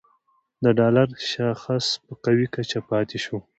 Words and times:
د 0.63 0.65
ډالر 0.79 1.07
شاخص 1.31 1.85
په 2.05 2.13
قوي 2.23 2.47
کچه 2.55 2.79
پاتې 2.89 3.17
شو 3.25 3.37